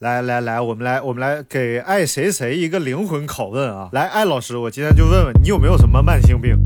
[0.00, 3.90] 来来来，我们来我们来给爱谁谁一个灵魂拷问啊！
[3.92, 6.56] 来，艾老师，我今天就问问你有没有什么慢性病？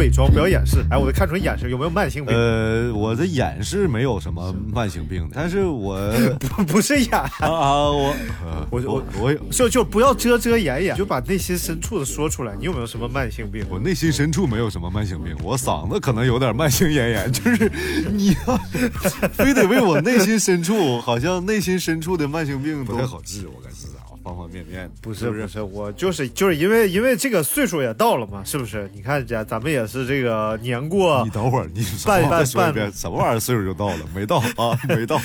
[0.00, 0.82] 伪装，不要掩饰。
[0.90, 2.34] 哎，我得看出你眼神有没有慢性病。
[2.34, 6.00] 呃，我的眼是没有什么慢性病的，但是我
[6.40, 8.16] 不不是眼啊，我
[8.70, 12.56] 我我我就就不要遮遮掩掩，就把内心深处的说出来。
[12.58, 13.62] 你有没有什么慢性病？
[13.68, 17.70] 我内心深处没有什么慢性病，我嗓子可能有点慢性咽炎，就是
[18.10, 18.56] 你要
[19.32, 23.99] 非得为我内心深处，好像内心深处的慢性病不太好治，我感觉。
[24.22, 28.90] 方方面面不是不是我就是就是因为因为这个岁数也到了嘛，是不是？
[28.94, 31.22] 你看咱咱们也是这个年过。
[31.24, 33.98] 你等会儿，你半半半什么玩意儿岁数就到了？
[34.14, 35.20] 没到啊，没到。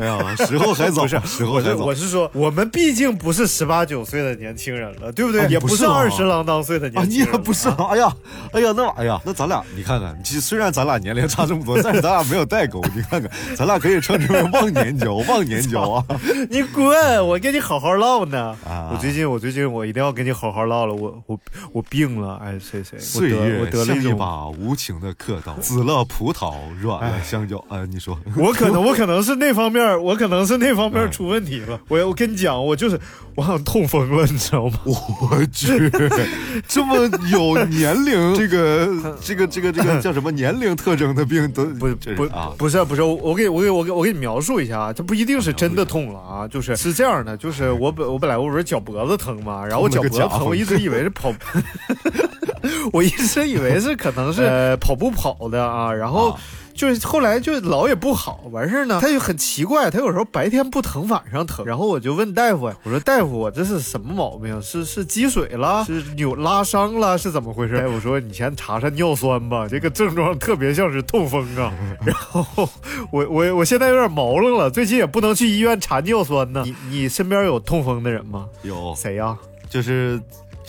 [0.00, 1.84] 哎呀，时候还早不是，时候还早。
[1.84, 5.46] 我是说，我们毕竟不是十八九岁的年轻人了，对不对？
[5.48, 7.28] 也不是二十郎当岁的年轻人。
[7.28, 7.68] 你也不是。
[7.68, 8.12] 哎呀，
[8.52, 12.80] 哎呀，那哎呀，那咱俩你看看，其实虽然咱俩年龄差这么多，但是咱俩没有代沟。
[12.94, 16.04] 你看看，咱俩可以称之为忘年交，忘年交啊！
[16.48, 17.26] 你滚！
[17.26, 18.56] 我跟你好好唠呢。
[18.92, 20.94] 我最近，我最近，我一定要跟你好好唠了。
[20.94, 21.38] 我我
[21.72, 22.98] 我病了，哎，谁谁？
[22.98, 27.62] 岁月像一把无情的刻刀，紫了葡萄，软了香蕉。
[27.68, 31.80] 哎，你说，我可能，我可能是那方面，我可能是那方面出问题了。
[31.88, 32.98] 我我跟你讲，我就是
[33.34, 34.78] 我好像痛风了，你知道吗？
[34.84, 35.90] 我去，
[36.66, 36.96] 这么
[37.30, 42.52] 有年龄， 这个这个这个这个叫什么 年龄特征的病都不不啊？
[42.58, 48.50] 不是不是，我给我给我给我给你描述一下啊，这不一定是真的痛了啊，就是是这样的，就是我本我本来我。
[48.50, 49.64] 不是脚脖子疼嘛？
[49.64, 51.32] 然后我脚脖子疼，我一直以为是跑，
[52.92, 55.92] 我一直以为是可能是跑步跑的啊。
[55.92, 56.36] 然后
[56.80, 61.62] 就是后来就老也不好，完事儿呢，他就很奇怪，他有时候白天不疼，晚上疼。
[61.66, 64.62] 然后我就问大夫，我说大夫，我这是什么毛病？
[64.62, 65.84] 是是积水了？
[65.84, 67.18] 是扭拉伤了？
[67.18, 67.76] 是怎么回事？
[67.76, 71.70] 大夫说你先查查尿酸吧，这个症状特别像是痛风啊。
[72.02, 72.66] 然后
[73.10, 76.62] 我我我现在有点毛愣了，最近也不能去医院查尿酸呢。
[76.64, 78.46] 你你身边有痛风的人吗？
[78.62, 79.36] 有谁呀？
[79.68, 80.18] 就是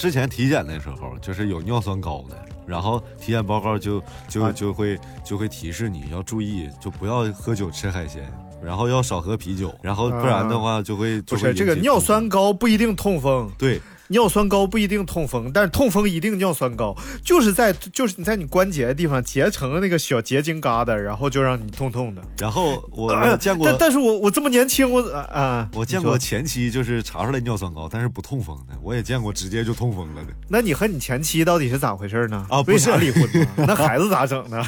[0.01, 2.35] 之前体检的时候，就是有尿酸高的。
[2.66, 8.28] 然后体检报告就就就会就会提示你要注意，就不要喝酒吃海鲜，
[8.63, 13.79] 然后要少喝啤酒，然后不然的话就会不是这个尿酸高不一定痛风，对。
[14.11, 22.22] 尿酸高不一定痛风，但是痛风一定尿酸高，就是在就是你在你关节的地方结成了那个小结晶疙瘩，然后就让你痛痛的。
[22.38, 30.33] 然后我见过， 但但是我我这么年轻，我啊，我见过前期就是查出来尿酸高，但是不痛风的，我也见过直接就痛风了的。
[30.49, 32.45] 那你和你前妻到底是咋回事呢？
[32.49, 33.47] 啊，为啥离婚呢？
[33.66, 34.61] 那孩子咋整呢？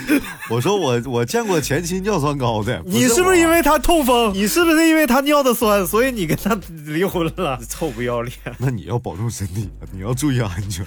[0.50, 4.34] 我说我我见过前妻尿酸高的，你是不是因为他痛风？
[4.34, 7.58] 你是不是因为他尿的酸，所以你跟他离婚了？
[7.66, 8.36] 臭不要脸！
[8.58, 8.89] 那你。
[8.90, 10.84] 要保重身体，你要注意安全。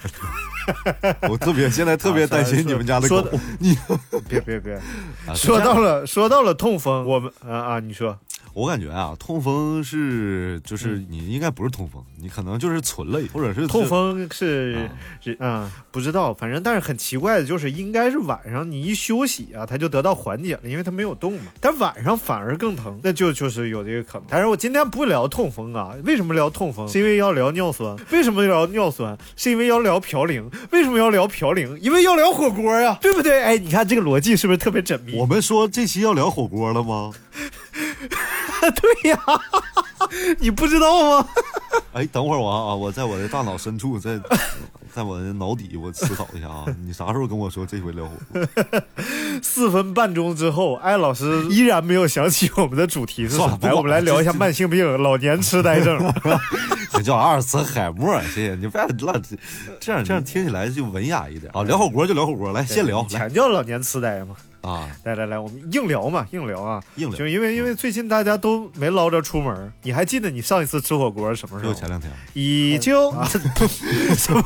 [1.28, 3.26] 我特别现在特别担心你们家的狗。
[3.58, 3.76] 你
[4.28, 4.78] 别别别，
[5.34, 8.18] 说到了说到了痛风，我们啊啊，你说。
[8.54, 14.88] 我感觉啊，痛风是就是你应该不是痛风，你可能就是存了，或者是痛风是
[15.20, 21.50] 是嗯不知道，反正但是很奇怪的就是应该是晚上你一休息啊，它就得到缓解了，因为它没有动嘛。
[21.60, 24.26] 但晚上反而更疼，那就就是有这个可能。
[24.30, 26.86] 但是我今天不聊痛风啊，为什么聊痛风？
[26.86, 27.96] 是因为要聊尿酸。
[28.12, 29.18] 为什么聊尿酸？
[29.34, 30.48] 是因为要聊嘌呤。
[30.70, 31.76] 为什么要聊嘌呤？
[31.78, 33.42] 因为要聊火锅呀，对不对？
[33.42, 35.16] 哎，你看这个逻辑是不是特别缜密？
[35.16, 37.12] 我们说这期要聊火锅了吗？
[38.74, 39.18] 对呀，
[40.38, 41.28] 你不知道吗？
[41.92, 44.18] 哎，等会儿我啊，我在我的大脑深处，在
[44.94, 46.64] 在我的脑底，我思考一下啊。
[46.84, 48.46] 你啥时候跟我说这回聊火锅？
[49.42, 53.58] 四分半钟之后，艾老师依然没有想起我们的主题是啥。
[53.60, 55.98] 来，我们来聊一下慢性病——老年痴呆症。
[56.92, 58.68] 这叫阿尔茨海默，谢谢你。
[58.68, 59.20] 别乱，
[59.80, 61.62] 这样这样听起来就文雅一点啊。
[61.64, 63.04] 聊火锅就聊火锅，来先聊。
[63.08, 64.36] 全叫老年痴呆吗？
[64.64, 67.18] 啊，来来来，我们硬聊嘛，硬聊啊，硬聊。
[67.18, 71.72] 就因为因为最近大家都没捞着出门，你还记得你上一次吃火锅什么时候？
[71.72, 72.10] 就前两天。
[72.32, 72.94] 已经
[74.16, 74.42] 什么？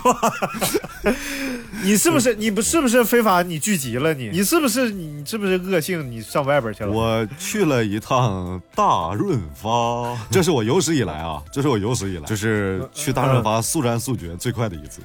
[1.84, 4.28] 你是不是你不是不是非法你聚集了你？
[4.30, 6.90] 你是不是你是不是恶性你上外边去了？
[6.90, 15.00] 我去了一趟大润发， 这是我有史以来啊，这是我有史以来就是去大润发速战速决最快的一次。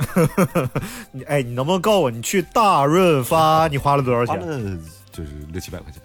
[1.12, 4.80] 你 哎，你能不能告诉我你去大润发你花了多少钱？
[5.13, 6.01] 就是六七百块钱，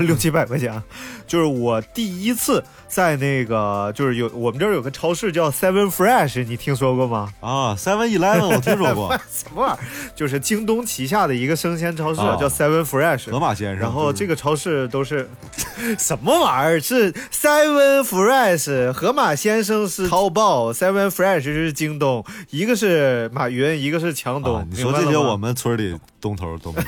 [0.06, 0.82] 六七百块钱，
[1.26, 7.32] 就是我第一次在那个，就是有我们这儿有个超市叫 Seven Fresh，你听说过吗？
[7.40, 9.78] 啊，Seven Eleven 我听说过， 什么玩意儿？
[10.14, 13.30] 就是京东旗下的一个生鲜超市，啊叫 Seven Fresh。
[13.30, 13.78] 河马先生。
[13.78, 15.30] 然后这个超市都是
[15.98, 16.80] 什么玩意儿？
[16.80, 24.56] 是 Seven Fresh，河马先生是淘宝，Seven Fresh 是京东，一个是马云，一个是强东。
[24.56, 26.82] 啊你说这些，我们村里东头都没。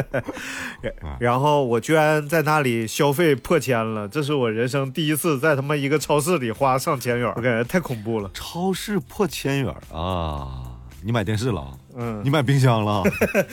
[1.18, 8.30] 然后我居然在那里消费破千了，这是我人生第一次在他妈一个超市里花上千元，我感觉太恐怖了。
[8.34, 10.62] 超市破千元啊！
[11.02, 11.66] 你买电视了？
[11.96, 13.02] 嗯，你买冰箱了？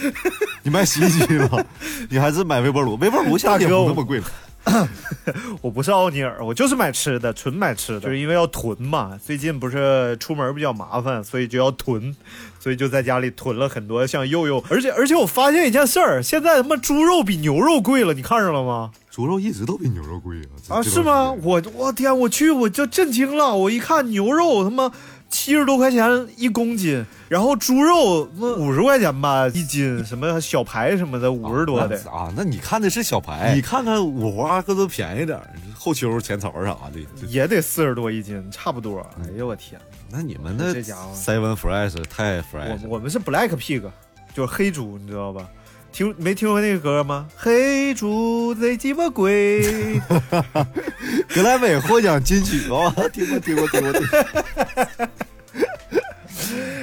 [0.63, 1.65] 你买洗衣机了？
[2.09, 2.97] 你还是买微波炉？
[2.97, 4.25] 微波炉现在也不那么贵了。
[5.61, 9.17] 我不是奥尼尔，我就是买吃的，纯买吃的，就是因为要囤嘛。
[9.23, 12.15] 最近不是出门比较麻烦，所以就要囤，
[12.59, 14.63] 所以就在家里囤了很多像肉肉。
[14.69, 18.91] 而且而且我发现一件事儿，现在他妈猪肉比牛肉贵了，你看上了吗？
[19.09, 20.37] 猪肉一直都比牛肉贵
[20.69, 20.77] 啊！
[20.77, 21.31] 啊，是吗？
[21.41, 24.91] 我我天，我去我就震惊了，我一看牛肉他妈。
[25.29, 32.31] 七十多块钱一公斤，然后猪肉那五十块钱吧一斤，什么小排什么的五十多的啊。
[32.35, 35.39] 那你看的是小排，你看看五花各都便宜点，
[35.74, 39.00] 后丘、前槽啥的也得四十多一斤，差不多。
[39.21, 39.79] 哎呦我天，
[40.09, 42.79] 那你们那 Seven Fresh 太 fresh。
[42.83, 43.83] 我我们是 Black Pig，
[44.33, 45.47] 就是黑猪，你知道吧？
[45.97, 47.27] 听没听过那个歌吗？
[47.35, 49.99] 黑猪贼鸡巴鬼，
[51.33, 54.07] 格莱美获奖金曲哦， 听过听过听过听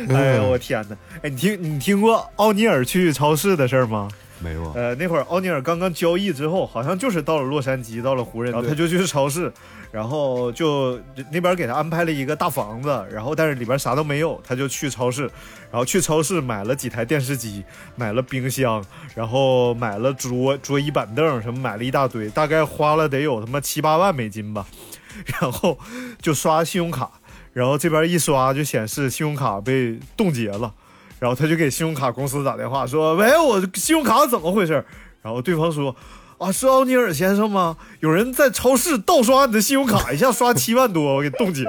[0.08, 0.16] 过。
[0.16, 0.96] 哎呦我天哪！
[1.22, 4.08] 哎，你听你听过奥尼尔去超市的事儿吗？
[4.44, 4.70] 没有。
[4.74, 9.50] 呃，那会儿奥尼尔刚刚交易之后，好像就是到了洛杉矶，到了湖人，然后他就去超市，
[9.90, 11.00] 然后就
[11.32, 15.22] 那边给他安排了一个大房子，然后但是里边啥都没有，他就去超市，
[15.70, 17.64] 然后去超市买了几台电视机，
[17.96, 24.66] 买了冰箱，然后买了桌桌椅板凳什么，买了一大堆，大概花了得有他妈七八万美金吧，
[25.40, 25.78] 然后
[26.20, 27.10] 就刷信用卡。
[27.54, 30.74] 然后这边一刷就显示信用卡被冻结了，
[31.18, 34.84] 然后他就给信用卡公司打电话说：“喂，我信用卡怎么回事？”
[35.22, 35.94] 然后对方说
[36.38, 37.76] ：“啊，是奥尼尔先生吗？
[38.00, 41.64] 有人在超市盗刷你的信用卡，一下刷七万多，我给冻结。”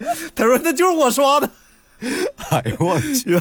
[0.34, 1.50] 他说：“那就是我刷的。”
[2.50, 3.38] 哎呦我去，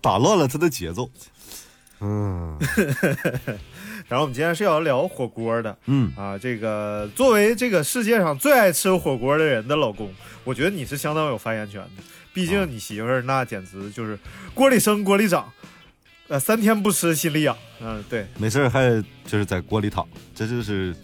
[0.00, 1.10] 打乱了他的节奏。
[2.00, 2.56] 嗯。
[4.08, 10.10] 然后我们今天是要聊火锅的，嗯啊，这个作为这个世界上最爱吃火锅的人的老公，
[10.44, 12.02] 我觉得你是相当有发言权的。
[12.38, 14.16] 毕竟你媳妇儿那简直就是
[14.54, 15.52] 锅里生锅里长，
[16.28, 17.56] 呃，三天不吃心里痒。
[17.80, 20.06] 嗯，对，没事还就是在锅里躺，
[20.36, 20.94] 这就是，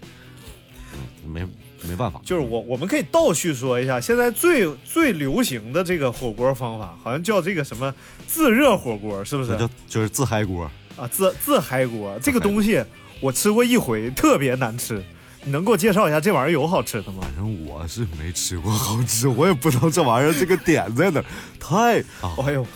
[0.93, 1.45] 嗯，没
[1.83, 2.21] 没办法。
[2.25, 7.93] 就是我我们可以倒叙说一下，现在最最流行的这个火锅方法，好像叫这个什么
[8.29, 9.59] 自热火锅，是不是？
[9.59, 10.71] 就就是自嗨锅。
[10.97, 12.81] 啊，自自嗨锅这个东西
[13.19, 15.03] 我吃过一回，特别难吃。
[15.45, 17.19] 你能给我介绍一下这玩意儿有好吃的吗？
[17.23, 21.23] 反正我是没吃过好吃，我也不知道这玩意儿这个点在哪，
[21.61, 22.03] 太……
[22.43, 22.67] 哎呦，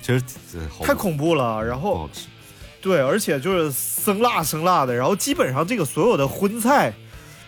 [0.00, 0.22] 其实
[0.82, 1.62] 太恐怖了。
[1.62, 2.26] 然后好吃，
[2.80, 6.94] 对，而且就是生辣生辣的，然后基本上这个所有的荤菜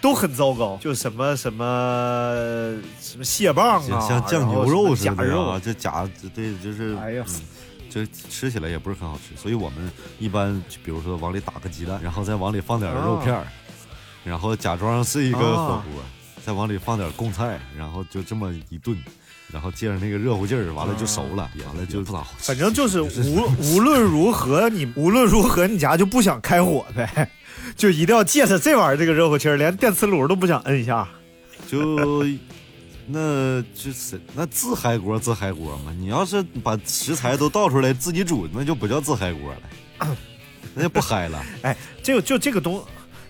[0.02, 7.24] 都很糟糕，就什么什么什么蟹棒啊，像酱牛肉似的啊，这假对，就是哎呀。
[7.26, 7.40] 嗯
[7.88, 13.46] 就吃起来也不是很好吃，所以我们一般比如说往里打个鸡蛋，然后再往里放点肉片儿，啊、
[14.26, 16.06] 然后假装是一个火锅，啊、
[16.44, 18.98] 再往里放点贡菜，然后就这么一炖，
[19.52, 22.48] 然后借着那个热乎劲儿，完了就熟了，啊、完了就不咋好吃。
[22.48, 27.30] 反正就是无无论如何，你无论如何你家就不想开火呗，
[27.76, 31.08] 就一定要借着这玩意儿这个热乎气儿，连电磁炉都不想摁一下，
[31.68, 32.24] 就。
[33.08, 40.16] 那就是那自嗨锅自嗨锅嘛，你要是把食材都倒出来自己煮，那就不叫自嗨锅了，
[40.74, 41.40] 那就不嗨了。
[41.62, 42.84] 哎，这个就这个东，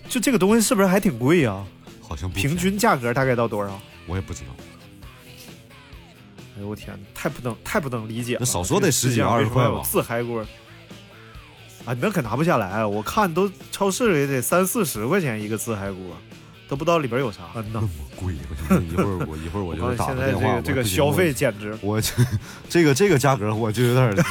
[0.09, 1.65] 就这个东西是不是还挺贵啊？
[2.01, 3.79] 好像平均价格大概到多少？
[4.05, 4.55] 我也不知道。
[6.57, 8.39] 哎呦我天，太不能太不能理解了！
[8.39, 9.81] 那少说得十几二十块吧。
[9.83, 10.41] 自嗨锅
[11.85, 16.17] 啊，那可拿不下来，我看都超市里得三四十块钱一个自嗨锅。
[16.67, 20.41] 都不知道里边有啥，嗯那么贵，一会儿我一会儿我就打个电话。
[20.41, 22.01] 现在这个这个消费简直，我
[22.69, 24.15] 这个这个价格我就有点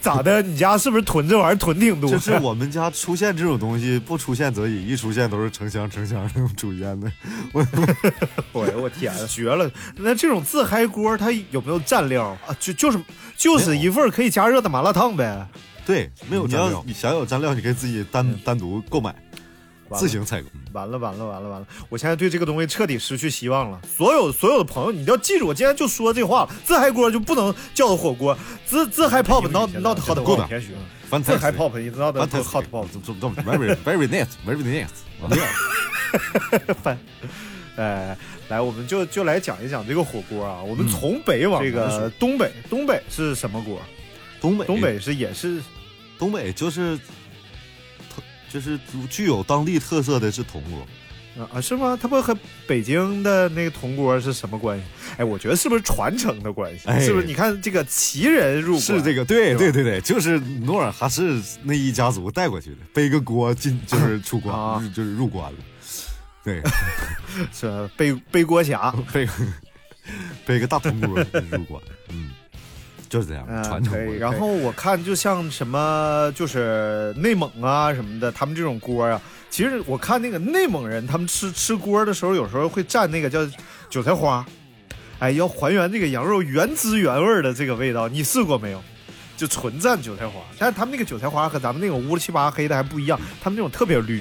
[0.00, 0.40] 咋的？
[0.42, 2.10] 你家是不是囤这玩意儿囤挺多？
[2.10, 7.10] 就是我们家出现这种东西，不出现则已，一出现都是成箱成箱那种出现的。
[7.52, 7.66] 我
[8.52, 9.70] 我我天，绝了！
[9.96, 12.56] 那这种自嗨锅它有没有蘸料啊？
[12.58, 12.98] 就就是
[13.36, 15.46] 就是一份可以加热的麻辣烫呗。
[15.90, 16.84] 对，没有蘸料。
[16.86, 19.12] 你想有蘸料，你可以自己单单独购买。
[19.96, 20.46] 自行采购。
[20.72, 21.66] 完了完了完了完了！
[21.88, 23.80] 我现在对这个东西彻底失去希望了。
[23.96, 30.46] 所有所有的朋友，你要记住，我今天就说这话了：自嗨锅就不能叫火锅，自自嗨 pop not not hot pop。
[31.24, 34.86] 自嗨 pop is not hot pop，very very nice very nice。
[36.84, 36.96] 翻，
[37.74, 38.16] 哎，
[38.48, 40.62] 来，我们就就来讲一讲这个火锅啊。
[40.62, 43.82] 我们从北往这个东北，东北是什么锅？
[44.40, 45.60] 东北东北是也是，
[46.20, 46.96] 东北就是。
[48.52, 48.76] 就是
[49.08, 51.96] 具有当地特色的是铜锅，啊啊是吗？
[52.02, 52.36] 它不和
[52.66, 54.84] 北京的那个铜锅是什么关系？
[55.18, 56.90] 哎，我觉得是不是传承的关系？
[57.00, 57.24] 是不是？
[57.24, 65.58] 你看这个旗人入是这个，对对对对，就是努尔哈赤那一家族带过去的，背个锅进就是出关，就是入关了。
[66.42, 66.60] 对，
[67.54, 69.28] 是背背锅侠， 背
[70.44, 72.32] 背个大铜锅入关，嗯。
[73.10, 74.18] 就是这样，传承。
[74.18, 83.40] 然后我看，就像什么，就是内蒙啊什么的，他们这种锅啊，其实我看那个内蒙人，他们吃吃锅的时候，有时候会蘸那个叫
[83.90, 84.46] 韭菜花，
[85.18, 88.08] 哎，要还原这个羊肉原汁原味的这个味道。
[88.08, 88.82] 你试过没有？
[89.36, 94.20] 就纯蘸韭菜花，但是他们那个韭菜花和咱们那种乌七八黑的还不一样，他们那种特别绿，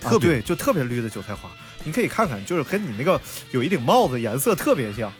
[0.00, 1.50] 特别就特别绿的韭菜花，
[1.84, 5.12] 你可以看看，就是跟你那个有一顶帽子颜色特别像。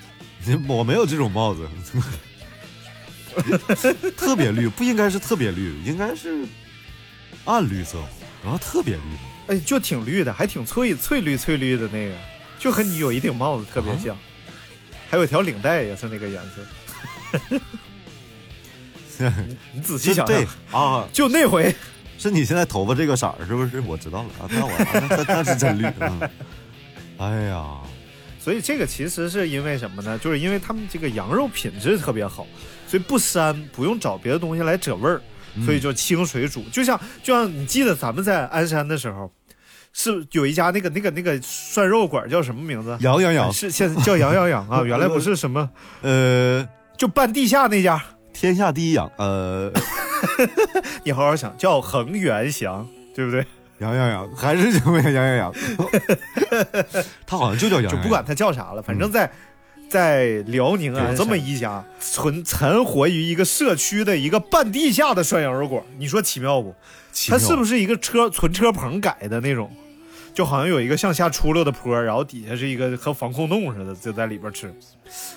[0.66, 1.68] 我没有这种帽子。
[4.16, 6.44] 特别绿不应该是特别绿，应该是
[7.44, 7.98] 暗绿色，
[8.42, 9.02] 然后特别绿，
[9.48, 12.14] 哎，就挺绿的，还挺翠翠绿翠绿的那个，
[12.58, 14.16] 就和你有一顶帽子特别像，
[15.10, 17.60] 还有条领带也是那个颜色。
[19.72, 21.74] 你仔细想想啊，就那回
[22.18, 23.80] 是你现在头发这个色儿是不是？
[23.80, 24.72] 我知道了啊，那我
[25.16, 25.84] 那那是真绿。
[27.18, 27.78] 哎呀，
[28.40, 30.18] 所以这个其实是因为什么呢？
[30.18, 32.46] 就是因为他们这个羊肉品质特别好。
[32.92, 35.18] 所以不膻，不用找别的东西来遮味儿，
[35.64, 36.62] 所以就清水煮。
[36.70, 39.32] 就像就像你记得咱们在鞍山的时候，
[39.94, 42.94] 是有一家那个那个那个涮肉馆叫什么名字？
[43.00, 45.70] 羊羊羊是现在叫羊羊羊啊， 原来不是什么
[46.02, 46.68] 呃，
[46.98, 47.98] 就半地下那家
[48.34, 49.72] 天下第一羊呃，
[51.02, 53.42] 你好好想，叫恒源祥，对不对？
[53.78, 55.54] 羊羊羊还是叫羊羊羊，
[57.26, 59.32] 他好像就叫羊，就不管他叫啥了，反正在。
[59.92, 66.74] 在辽宁啊，有这么一家存存活于一个社区的一个半地下的涮羊肉馆，你说奇妙不？
[67.28, 69.70] 它是不是一个车存车棚改的那种？
[70.32, 74.74] 就好像有一个向下出溜的坡，然后底下是一个和防空洞似的，就在里边吃。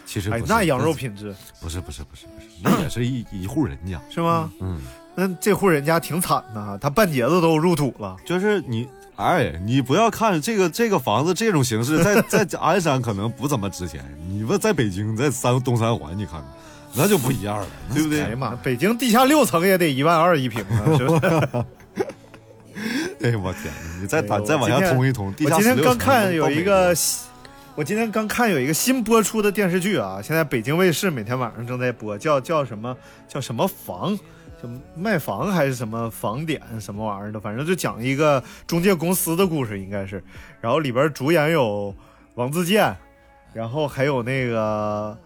[0.06, 4.50] 其实那羊肉品质不是不是不是不是，那也是一一户人家是吗？
[4.62, 4.80] 嗯，
[5.16, 8.16] 那这户人家挺惨的，他半截子都入土了。
[8.26, 8.88] 就是你。
[9.16, 14.04] 哎，你不要看这个这个房子这种形式，在在 鞍山可能不怎么值钱。
[14.28, 16.44] 你问在北京，在三东三环，你看，
[16.94, 18.22] 那就不一样了，对不对？
[18.24, 20.98] 哎呀妈，北京地下六层也得一万二一平啊！
[20.98, 21.66] 是不是
[23.24, 26.94] 哎呦我天，你再打再往下通一通，我今天刚看有一个，
[27.74, 32.96] 我今天刚看有一个新播出的电视剧啊，现在北京卫视每天晚上正在播，叫叫什么
[33.30, 34.20] 叫什么房。
[34.96, 40.24] 卖房还是什么房点什么玩意儿的，反正就讲一个中介公司的故事，应该是。
[40.62, 41.94] 然后里边主演有
[42.36, 42.96] 王自健，
[43.54, 45.18] 然后还有那个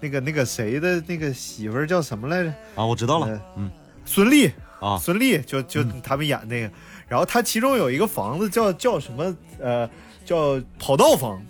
[0.00, 2.50] 那个那个谁的那个媳妇叫什么来着？
[2.74, 3.70] 啊，我知道了，嗯，
[4.04, 6.70] 孙俪啊，孙俪就就他们演那个。
[7.08, 9.36] 然后他其中有一个房子叫叫什么？
[9.58, 9.88] 呃，
[10.24, 11.42] 叫跑道房。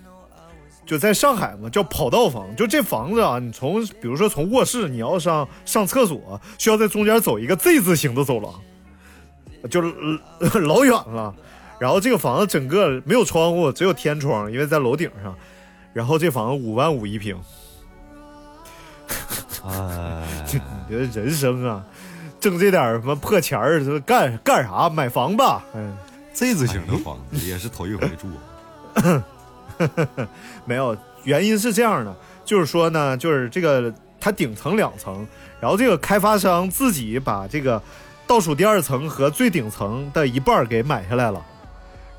[0.89, 2.57] 就在上海嘛，叫跑道房。
[2.57, 8.55] 就这房子啊，你从比如说从卧室，你要上上厕所，需要在中间走一个 Z 字形的走廊，
[9.69, 9.83] 就
[10.61, 11.35] 老远了。
[11.79, 15.37] 然后这个房子整个没有窗户，只有天窗，因为在楼顶上。
[15.93, 17.39] 然后这房子五万五一平。
[19.67, 20.27] 哎，
[20.89, 21.85] 你觉得人生啊，
[22.41, 24.89] 挣这点什么破钱儿，干干啥？
[24.89, 25.63] 买房吧。
[25.75, 25.95] 嗯
[26.33, 28.27] ，Z 字形的房子也是头一回住。
[30.65, 35.27] 没有，原因是这样的，就是说呢，就是这个它顶层两层，
[35.61, 37.83] 然后这个开发商自己把这个
[38.27, 41.45] 倒数第二层和最顶层的一半给买下来了，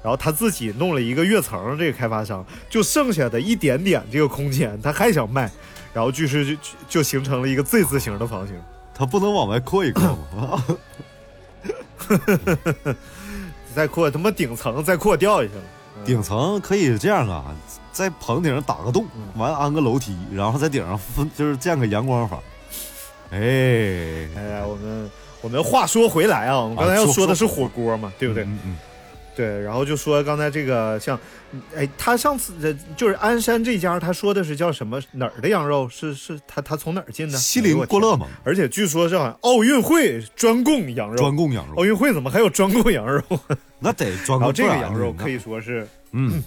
[0.01, 5.51] 然后他自己弄了一个跃层，这个开发商就剩下的一点点这个空间，他还想卖，
[5.93, 8.55] 然后就是就就形成了一个 Z 字形的房型，
[8.93, 10.03] 他不能往外扩一扩
[10.35, 10.63] 吗？
[13.75, 15.61] 再扩，他妈顶层再扩掉下去了。
[16.05, 17.45] 顶层可以这样啊，
[17.91, 22.39] 在棚顶上打个洞，完安个楼梯，然后在顶上分就是建个阳光房。
[23.31, 23.37] 哎，
[24.35, 28.43] 哎呀，我们我们话说回来啊，我们刚才要说的是火锅嘛，对不对？
[28.43, 28.77] 嗯嗯。
[29.39, 31.17] 对，然后就说刚才这个像，
[31.73, 35.87] 哎，他上次的就是鞍山这家，他说的是叫什么哪儿的羊肉？
[35.87, 37.37] 是是他他从哪儿进的？
[37.37, 38.27] 西林过乐吗？
[38.43, 41.75] 而且据说是奥运会专供羊肉，专供羊肉。
[41.77, 43.23] 奥运会怎么还有专供羊肉？
[43.79, 44.51] 那得专供。
[44.51, 46.43] 这个羊肉可以说是，嗯。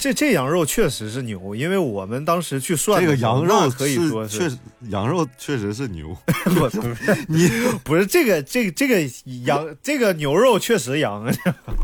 [0.00, 4.56] 这这羊肉确实是牛，因为我们当时去涮这个羊肉可以说是确实
[4.88, 6.16] 羊肉确实是牛。
[6.56, 7.50] 不是你
[7.84, 9.02] 不是这个这个这个
[9.44, 11.34] 羊这个牛肉确实羊啊，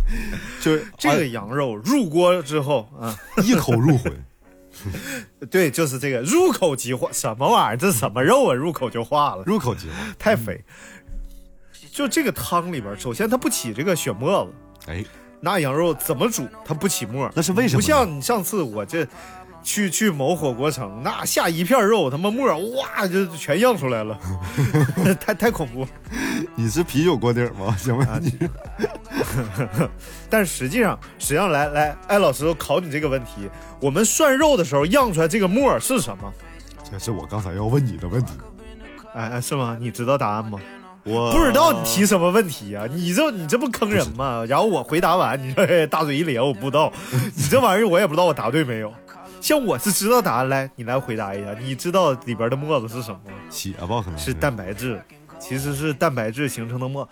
[0.63, 4.11] 就是这个羊肉入锅之后啊， 一口入魂。
[5.51, 7.77] 对，就是这个入口即化，什么玩意儿？
[7.77, 8.55] 这什么肉啊？
[8.55, 10.65] 入口就化了，入口即化，太肥。
[11.93, 15.05] 就这个汤里边，首先它不起这个血沫子，哎。
[15.47, 17.31] 那羊肉怎么煮它不起沫？
[17.33, 17.81] 那是为什么？
[17.81, 19.07] 不像你上次我这
[19.63, 24.19] 去去某火锅城，那下一片肉，他妈沫哇就全漾出来了，
[25.25, 25.87] 太太恐怖。
[26.57, 27.77] 你是啤酒锅底吗？
[27.79, 28.37] 行吧你。
[30.29, 33.49] 但实际上，实际上来来，艾老师考你这个问题：
[33.81, 36.33] 我们涮肉的时候漾出来这个沫是什么？
[36.91, 38.33] 这是我刚才要问你的问题。
[39.15, 39.77] 哎哎，是吗？
[39.81, 40.59] 你知道答案吗？
[41.07, 42.85] 我不知道你提什么问题啊？
[42.93, 44.45] 你这你这不坑人吗？
[44.49, 46.93] 然后我回答完，你说大嘴一咧，我不知道。
[47.13, 48.93] 你这玩意儿我也不知道我答对没有。
[49.41, 53.33] 像我是知道答案，来你来回答一下，你知道里边的沫子是什么吗？
[53.49, 55.01] 血吧，可能是蛋白质，
[55.39, 57.09] 其实是蛋白质形成的沫。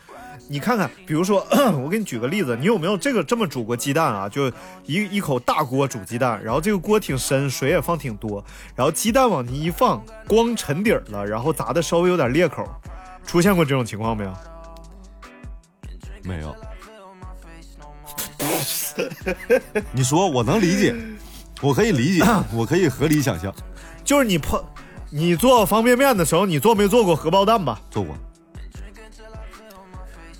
[0.48, 1.46] 你看看，比如说
[1.82, 4.28] 我给你举个例子，你有没有这个这么煮过鸡蛋啊？
[4.28, 4.48] 就
[4.84, 12.68] 一一口大锅煮鸡蛋，然后这个锅挺深，水也放挺多，然后鸡蛋往进一放，光沉底了，然后砸的稍微有点裂口。
[13.26, 14.34] 出现过这种情况没有？
[16.22, 16.54] 没有。
[19.92, 20.94] 你说我能理解，
[21.60, 23.52] 我可以理解， 我可以合理想象。
[24.04, 24.62] 就是你碰，
[25.10, 27.80] 你做方便面的时候，你做没做过荷包蛋吧？
[27.90, 28.16] 做过。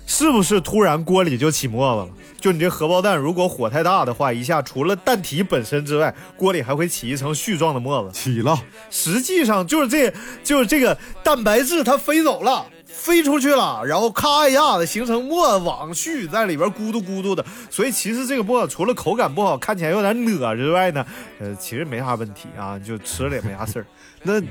[0.07, 2.17] 是不是突然锅里就起沫子了？
[2.39, 8.11] 就你这荷包蛋，如果火太大的话，一下除了蛋体本身之外，锅里还会起一层絮状的沫子。
[8.17, 8.57] 起了。
[8.89, 10.13] 实际上就是这，
[10.43, 12.65] 就是这个蛋白质它飞走了。
[12.97, 21.05] 飞出去了，然后咔一下子形成沫网絮在里边咕嘟咕嘟的，所以其实这个沫除了口感不好，看起来有点 nữa 之外呢，
[21.39, 23.85] 呃，其实没啥问题啊，就吃了也没啥事儿。
[24.23, 24.41] 那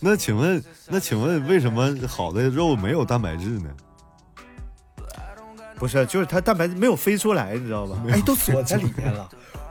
[0.00, 3.68] 那请问，那请问为什么好的肉没有蛋白质呢？
[5.76, 7.96] 不是，就是它蛋白质没有飞出来，你知道吧？
[8.10, 9.28] 哎，都锁在里面了。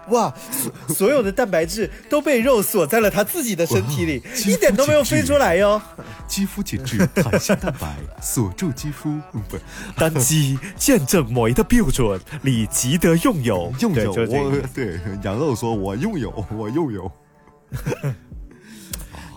[0.10, 0.34] 哇，
[0.90, 5.82] 所有的蛋白质都被肉锁在了他自己的身体里，一点都没有飞出来哟。
[6.28, 9.58] 肌肤紧致，弹性蛋白锁住肌肤， 不，
[9.96, 13.74] 单击见证美的标准，你值得拥有。
[13.80, 17.12] 拥有我，对羊肉说：“我拥有， 我拥有。”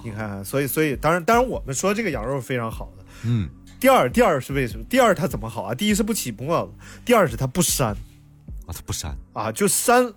[0.03, 3.05] 你看，所以，所以，当然，当然，我们说这个羊肉非常好的。
[3.25, 3.49] 嗯。
[3.79, 4.85] 第二，第二是为什么？
[4.91, 5.75] 第二它怎么好啊？
[5.75, 6.73] 第一是不起沫子，
[7.05, 7.85] 第二是它不膻。
[7.85, 7.97] 啊，
[8.69, 10.13] 它不膻啊，就膻。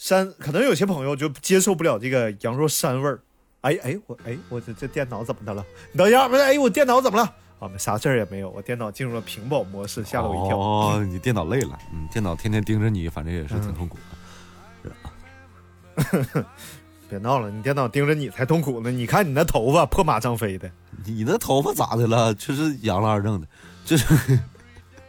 [0.00, 3.20] 膻，可能有些朋友就接受不了这个羊肉膻味儿。
[3.62, 5.64] 哎哎，我哎我这这电脑怎么的了？
[5.90, 7.34] 你等一下，不是哎我电脑怎么了？
[7.58, 10.56] 啊，啥事儿也没有，我电脑进入了屏保模式，吓了我一跳。
[10.56, 13.98] 哦，你电脑累了，嗯，电脑天天盯着你，反正也是挺痛苦
[14.84, 16.44] 的。
[17.10, 18.92] 别闹了，你电脑盯着你才痛苦呢。
[18.92, 20.70] 你看你那头发破马张飞的，
[21.04, 22.32] 你那头发咋的了？
[22.34, 23.48] 就是杨了二正的，
[23.84, 24.38] 就是。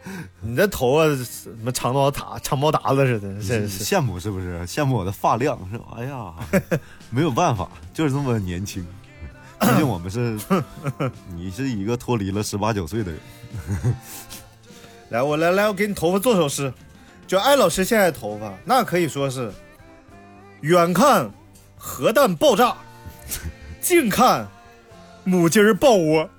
[0.42, 4.60] 你这头发什么长毛塔长毛达子似的，真是羡慕是不是？
[4.66, 5.86] 羡慕我的发量是吧？
[5.98, 6.34] 哎呀，
[7.12, 8.86] 没有办法，就是这么年轻。
[9.60, 10.40] 毕竟我们是，
[11.36, 13.20] 你是一个脱离了十八九岁的人。
[15.10, 16.74] 来，我来来，我给你头发做首诗。
[17.28, 19.52] 就艾老师现在头发，那可以说是
[20.62, 21.30] 远看
[21.78, 22.74] 核弹爆炸，
[23.82, 24.48] 近看
[25.26, 26.30] 母鸡抱窝。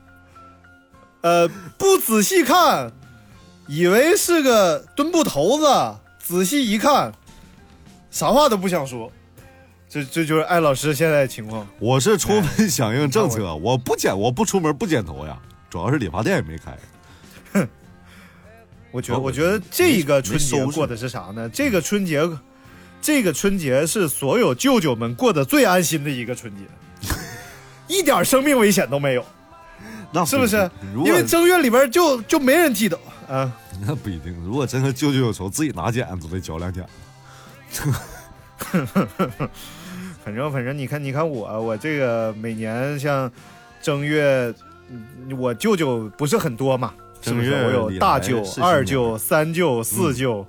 [1.20, 1.46] 呃，
[1.76, 2.90] 不仔细看。
[3.72, 7.12] 以为是个墩布头子，仔细一看，
[8.10, 9.08] 啥话都不想说。
[9.88, 11.64] 这这就是艾老师现在的情况。
[11.78, 15.38] 我是充分响应政策，我不剪，我不出门不剪头呀。
[15.70, 16.76] 主要是理发店也没开。
[17.52, 17.68] 哼，
[18.90, 21.48] 我觉得，我觉得这个春节过的是啥呢？
[21.48, 22.28] 这个春节，
[23.00, 26.64] 这个春节是所有舅舅们过得最安心的一个春节，
[27.86, 29.24] 一点生命危险都没有。
[30.12, 30.68] 那是不是？
[31.04, 32.98] 因为正月里边就就没人剃头。
[33.30, 33.50] 啊，
[33.86, 34.34] 那不一定。
[34.44, 36.84] 如果真和舅舅有仇，自己拿剪子得嚼两剪
[37.70, 37.88] 子。
[40.24, 43.30] 反 正反正，你看你看我，我这个每年像
[43.80, 44.52] 正月，
[45.38, 46.92] 我舅舅不是很多嘛？
[47.22, 50.44] 是不是我有大舅、二舅、三舅、四舅，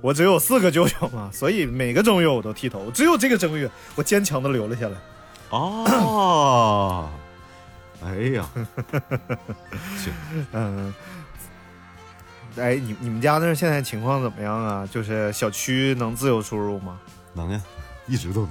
[0.00, 2.90] 我只有四个舅舅嘛，所以每个正月我都剃头。
[2.92, 4.96] 只有这个正月，我坚强的留了下来。
[5.50, 7.10] 哦，
[8.04, 8.48] 哎呀，
[9.96, 10.12] 行，
[10.52, 10.94] 嗯。
[12.56, 14.86] 哎，你你们家那现在情况怎么样啊？
[14.90, 16.98] 就是小区能自由出入吗？
[17.32, 17.60] 能呀，
[18.06, 18.50] 一直都能。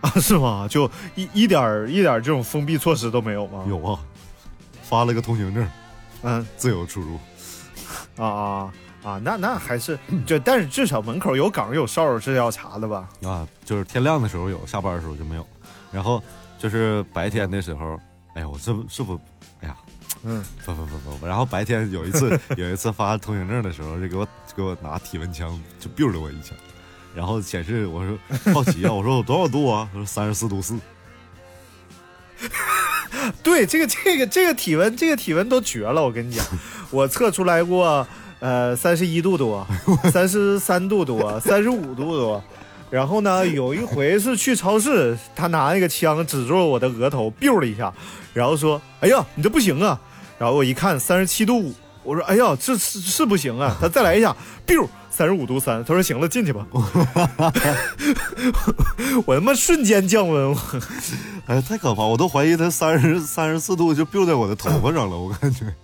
[0.00, 0.66] 啊，是吗？
[0.68, 3.64] 就一一点一点这种封闭措施都没有吗？
[3.68, 4.00] 有啊，
[4.82, 5.68] 发了个通行证，
[6.22, 7.18] 嗯，自由出入。
[8.16, 8.72] 啊啊
[9.04, 9.20] 啊！
[9.22, 13.08] 那那还是就，但是至少门口有岗有哨是要查的吧？
[13.22, 15.46] 啊，就是天亮的时候有，下班的时候就没有。
[15.92, 16.22] 然后
[16.58, 18.00] 就是白天的时候，
[18.34, 19.20] 哎呀，我这是不，哎呀，
[20.28, 21.26] 嗯，不不不不。
[21.26, 26.56] 然后白天有一次 有一次发通行证的时候，就给我给我拿体温枪就 biu 了我一枪，
[27.14, 29.88] 然后显示我说好奇啊，我说我多少度啊？
[29.92, 30.76] 他说三十四度四。
[33.42, 36.44] 对，这个这个这个体温，这个体温都绝了，我跟你讲，
[36.90, 38.06] 我测出来过，
[38.40, 39.66] 呃，三十一度多，
[40.12, 42.42] 三十三度多，三十五度多。
[42.90, 47.92] 然后呢，有一回是去超市，他拿那个枪指住了我的额头，biu 了一下，
[48.32, 50.00] 然后说：“哎呀，你这不行啊！”
[50.38, 51.72] 然后我一看三十七度五，
[52.02, 56.66] 我说：“哎呀，这是是不行啊！” 他再来一下，biu 三十五度三，他说：“行了，进去吧。
[59.26, 60.54] ”我他妈瞬间降温，
[61.46, 62.04] 哎呀，太可怕！
[62.04, 65.74] 我都怀疑他三十三十四度就 biu 在我的头发上了，我感觉。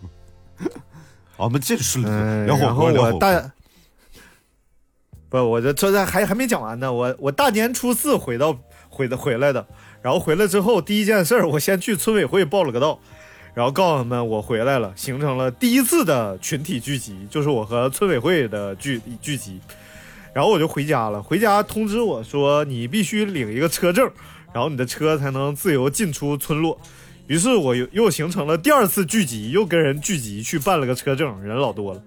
[1.39, 3.51] 我们继续聊火锅，聊火锅。
[5.29, 6.93] 不，我这这还还没讲完呢。
[6.93, 8.55] 我我大年初四回到
[8.91, 9.67] 回的回来的，
[10.03, 13.01] 然后回来之后第一件事儿，我先去村委会报了个到，
[13.55, 19.61] 然后告诉他们我回来了，形成了第一次的群体聚集，就是我和村委会的聚聚集。
[20.35, 24.11] 然后我就回家了，回家通知我说你必须领一个车证，
[24.53, 26.81] 然后你的车才能自由进出村落。
[27.27, 32.03] 于是我又又形成了第二次聚集，又跟人聚集去办了个车证，人老多了，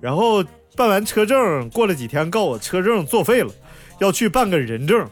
[0.00, 0.44] 然后。
[0.76, 3.52] 办完车证，过了几天，告我车证作废了，
[3.98, 5.10] 要去办个人证。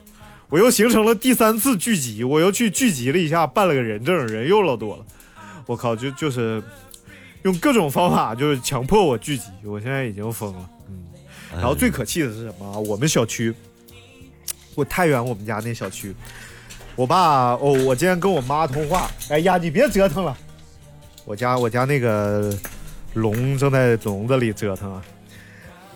[0.49, 5.05] 我又形成了第三次聚集，我又去聚集了一下，办了个人证，人又老多了。
[5.68, 6.62] 我靠，就就是
[7.42, 9.44] 用各种方法，就是强迫我聚集。
[9.64, 11.04] 我现在已经疯了，嗯。
[11.52, 12.81] 然后最可气的是什么？
[12.81, 13.54] 我们小区，
[14.74, 16.14] 我太原我们家那小区，
[16.96, 20.35] 我爸哦，我今天跟我妈通话，哎呀，你别折腾了，
[21.26, 22.50] 我家我家那个
[23.12, 25.04] 龙正在笼子里折腾啊。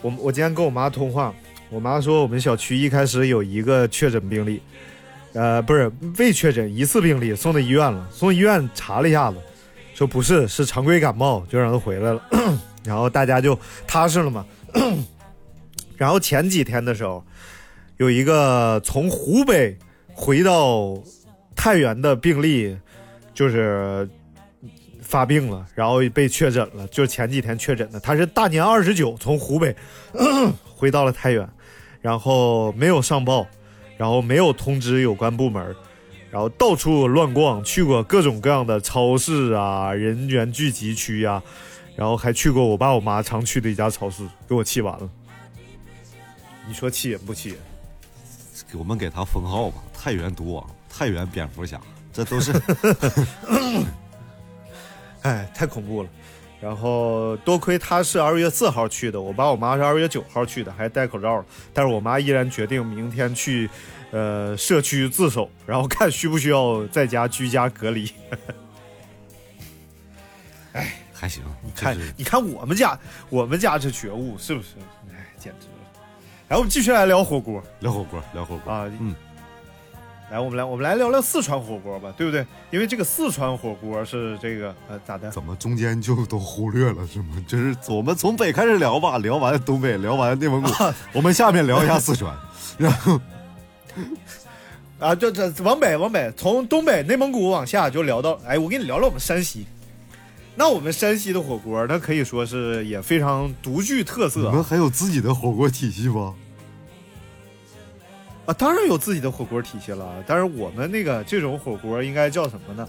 [0.03, 1.35] 我我今天跟我妈通话，
[1.71, 4.61] 我妈说我们小区一开始有一个确诊病例，
[5.33, 8.07] 呃，不是未确诊疑似病例，送到医院了。
[8.13, 9.39] 送医院查了一下子，
[9.95, 12.23] 说不是，是常规感冒，就让他回来了。
[12.85, 14.47] 然后大家就踏实了嘛。
[15.97, 17.25] 然后前几天的时候，
[17.97, 19.77] 有一个从湖北
[20.13, 20.97] 回到
[21.55, 22.77] 太原的病例，
[23.35, 24.09] 就是。
[25.05, 28.01] 发病了，然后被确诊了，就是前几天确诊的。
[28.01, 29.77] 他是大年二十九从湖北
[30.75, 31.47] 回到了太原，
[32.01, 33.47] 然后没有上报，
[33.99, 35.77] 然后没有通知有关部门，
[36.33, 41.43] 然后到处乱逛，去过各种各样的超市啊、人员聚集区呀，
[41.95, 45.07] 然后还去过我爸我妈常去的一家超市，给我气完了。
[46.67, 47.59] 你说气人不气人？
[48.73, 51.79] 我们给他封号吧，太原毒王、太原蝙蝠侠，
[52.15, 52.51] 这都是。
[55.21, 56.09] 哎，太恐怖了！
[56.63, 61.45] 然后多亏他是二月四号去的，我爸我妈是二月九号去的，还戴口罩。
[61.75, 63.69] 但是我妈依然决定明天去，
[64.13, 68.09] 呃，社区自首，然后看需不需要在家居家隔离。
[70.73, 72.97] 哎，还行，你看，你看我们家，
[73.29, 74.69] 我们家这觉悟是不是？
[75.11, 76.01] 哎，简直了！
[76.47, 79.13] 然后我们继续来聊火锅，聊火锅，聊火锅啊，嗯。
[80.33, 82.45] 来，我们来，我们来聊聊四川火锅吧，对不对？
[82.71, 85.31] 因为这个四川火锅是这个呃咋的？
[85.31, 87.37] 怎么中间就都忽略了是吗？
[87.47, 90.71] 就是我们从北开始聊吧，聊完东北，聊完内蒙古，
[91.13, 92.35] 我们下面聊一下四川，
[92.79, 93.21] 然后
[94.99, 99.67] 啊，这这往北往北，从东北内蒙古往下就聊到，哎，我跟你聊聊我们山西。
[100.55, 104.41] 那我们山西的火锅，那可以说是也非常独具特色。
[104.41, 106.35] 你们还有自己的火锅体系吗？
[108.45, 112.89] 啊，当然有自己的火锅体系了，但是我们那个这种火锅应该叫什么呢？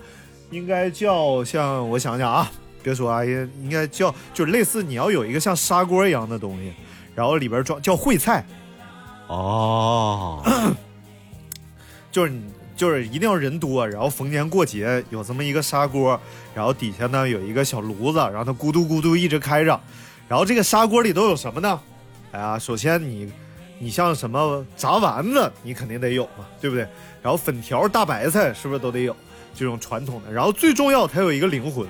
[0.49, 6.73] 应该叫像我想想啊，别说啊，应应该叫就类似你要有一个像砂锅一样的东西，
[7.13, 8.43] 然后里边装叫烩菜。
[9.27, 10.43] 哦，
[12.11, 12.43] 就是你
[12.75, 16.19] 就是一定要人多，然后逢年过节有这么一个砂锅，
[16.55, 19.79] 然后底下呢有一个小炉子，然后它咕嘟咕嘟一直开着，
[20.27, 21.79] 然后这个砂锅里都有什么呢？
[22.31, 23.31] 哎呀，首先你。
[23.79, 26.87] 你像什么炸丸子，你肯定得有嘛，对不对？
[27.21, 29.15] 然后粉条、大白菜是不是都得有？
[29.55, 30.31] 这种传统的。
[30.31, 31.87] 然后最重要，它有一个灵魂，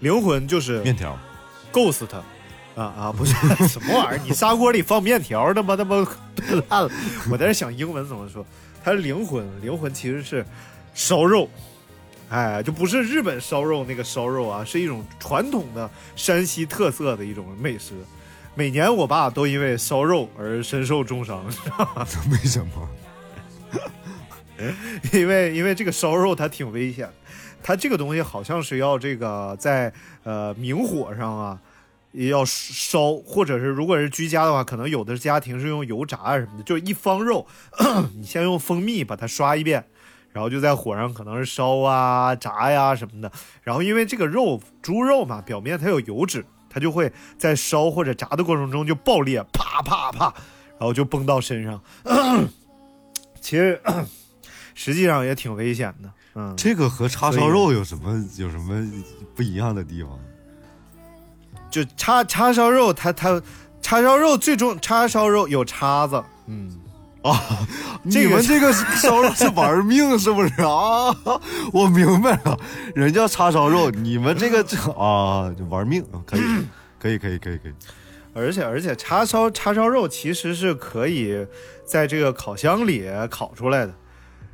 [0.00, 1.18] 灵魂就是面条
[1.72, 2.06] ，ghost，
[2.74, 3.32] 啊啊，不是
[3.66, 4.20] 什么玩意儿？
[4.22, 5.96] 你砂锅里放面条，他妈他妈
[6.68, 6.90] 烂了！
[7.30, 8.44] 我在这想英文怎么说？
[8.84, 10.44] 它是灵魂，灵魂其实是
[10.92, 11.48] 烧肉，
[12.28, 17.94] 哎，就不是日本烧肉那个烧肉啊，是一种传统的山西特色的一种美食。
[18.56, 21.44] 每年我爸都因为烧肉而身受重伤，
[22.32, 22.88] 为什么？
[25.12, 27.06] 因为因为这个烧肉它挺危险，
[27.62, 29.92] 它这个东西好像是要这个在
[30.24, 31.60] 呃明火上啊，
[32.12, 37.46] 也要烧，或者是如果是居家的话，可能有的家庭是用油炸啊什么的，就是一方肉，
[38.16, 39.84] 你先用蜂蜜把它刷一遍。
[40.32, 46.44] 然后就在火上可能是烧啊、炸呀什么的，然后因为这个肉猪肉嘛，表面它有油脂，
[46.76, 50.26] 它就会在烧或者炸的过程中就爆裂，啪啪啪，
[50.78, 51.80] 然后就崩到身上。
[53.40, 53.80] 其实
[54.74, 56.12] 实际上也挺危险的。
[56.34, 58.86] 嗯，这个和叉烧肉有什么有什么
[59.34, 60.18] 不一样的地方？
[61.70, 63.40] 就叉叉烧肉，它它
[63.80, 66.78] 叉烧肉最终叉烧肉有叉子，嗯。
[67.26, 67.66] 啊，
[68.04, 71.10] 你们这个烧肉是玩命是不是啊？
[71.72, 72.56] 我明白了，
[72.94, 74.62] 人家叉烧肉，你们这个
[74.92, 76.40] 啊玩命，可以，
[77.00, 77.72] 可以，可以，可以，可以。
[78.32, 81.44] 而且而且叉烧叉烧肉其实是可以
[81.84, 83.94] 在这个烤箱里烤出来的，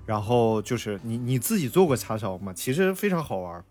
[0.06, 2.52] 然后就是你你自己做过叉烧吗？
[2.54, 3.62] 其实非常好玩。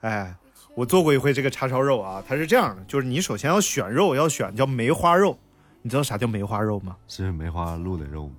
[0.00, 0.34] 哎，
[0.74, 5.38] 我做过一回这个叉烧肉啊，它是这样的，就是你首先要选肉，要选叫梅花肉。
[5.86, 6.96] 你知道啥叫梅花肉吗？
[7.06, 8.34] 是梅花鹿的肉吗？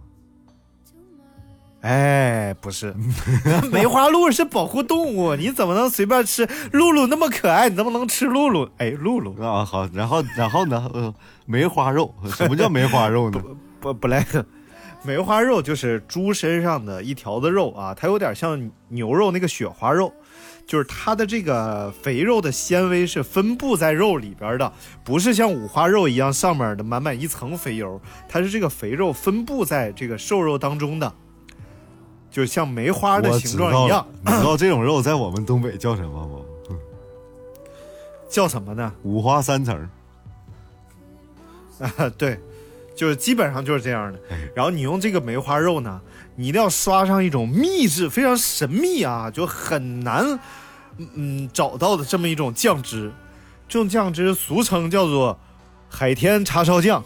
[1.80, 2.94] 哎，不是，
[3.72, 6.46] 梅花鹿是保护动物，你怎么能随便吃？
[6.74, 8.70] 露露那么可爱，你怎么能吃露露？
[8.80, 10.92] 哎，露露啊，好，然后然后呢？
[10.94, 13.42] 呃，梅花肉，什么叫梅花肉呢？
[13.80, 14.28] 不不来，
[15.04, 20.12] 梅花肉就是猪身上的一条子肉啊，它有点像牛肉那个雪花肉。
[20.68, 24.72] 就是它的这个肥肉的纤维是分布在肉里边的，
[25.04, 31.12] 不是像五花肉一样上面的满满一层肥油，它是这个肥肉分布在这个瘦肉当中的，
[32.30, 34.06] 就像梅花的形状一样。
[34.26, 36.40] 你知道这种肉在我们东北叫什么吗？
[38.30, 38.94] 叫什么呢？
[39.04, 39.90] 五花三层。
[41.80, 42.38] 啊， 对，
[42.98, 44.20] 就是基本上就是这样的。
[44.56, 46.02] 然后你用这个梅花肉呢？
[46.36, 50.40] 你一定要刷上一种秘制、非常神秘啊，就很难，
[51.16, 53.12] 嗯，找到的这么一种酱汁。
[53.68, 55.40] 这种酱汁俗称叫做
[55.90, 57.04] 海天叉烧酱，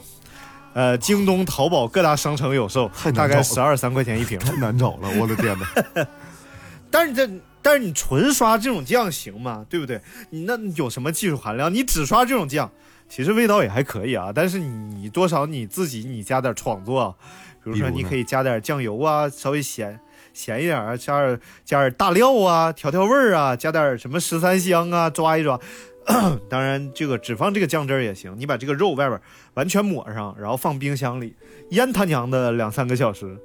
[0.74, 6.06] 呃，京东、淘宝各大商城有售，大概十二三块钱一瓶，太难找了，我的天哪！
[6.92, 7.30] 但是这，
[7.62, 9.66] 但是你纯刷这种酱行吗？
[9.70, 10.02] 对不对？
[10.30, 11.74] 你那有什么技术含量？
[11.74, 12.70] 你只刷这种酱，
[13.12, 14.32] 其实味道也还可以啊。
[14.34, 17.14] 但是你多少你自己你加点创作。
[17.64, 20.00] 比如说，你可以加点酱油啊，稍微咸
[20.34, 25.60] 咸一点啊，加点加点大料啊，调调味儿啊，加点什么十三香啊，抓一抓。
[26.50, 28.34] 当然，这个只放这个酱汁也行。
[28.36, 29.22] 你把这个肉外边
[29.54, 31.36] 完全抹上，然后放冰箱里
[31.70, 33.38] 腌他娘的两三个小时，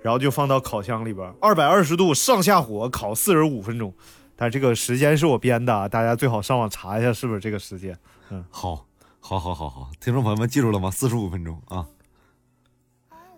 [0.00, 3.92] 然后就放到烤箱里边，二百二十度上下火烤四十五分钟。
[4.34, 7.94] 但这个时间是我编的啊，大家最好上网查一下是不是这个时间。
[8.30, 8.86] 嗯，好，
[9.28, 10.90] 好，好，好，好，听众朋友们记住了吗？
[10.90, 11.84] 四十五分钟啊。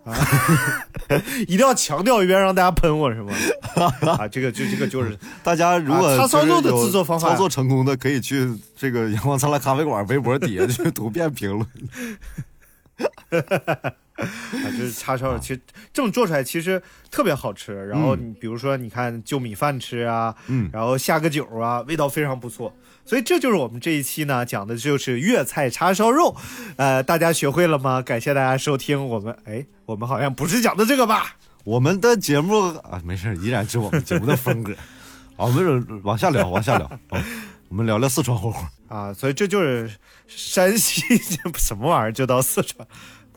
[0.05, 0.15] 啊，
[1.49, 3.35] 一定要强调一遍，让大家喷我是吗？
[4.17, 11.67] 啊，这个就这个就是 大家如果叉烧肉的制作方法操作成功的，可以去这个阳光灿烂咖啡馆微博底下去图片评论。
[14.65, 15.61] 啊，就是叉烧肉，其实
[15.93, 17.87] 这么做出来其实特别好吃。
[17.87, 22.75] 然后你比如说，你看就米饭吃啊，嗯，然后下个酒啊，味道非常不错。
[23.05, 26.37] 所以这就是我们这一期呢讲的就是粤菜叉烧肉，
[26.77, 28.01] 呃，大家学会了吗？
[28.01, 31.37] 感谢大家收听我们，哎，我们好像不是讲的这个吧？
[31.65, 34.75] 我们的节目啊，没事，依然是我们节目的风格。
[35.37, 36.91] 好，我们往下聊，往下聊，
[37.69, 39.13] 我们聊聊四川火锅啊。
[39.13, 39.91] 所以这就是
[40.27, 41.03] 山西
[41.57, 42.87] 什么玩意儿，就到四川。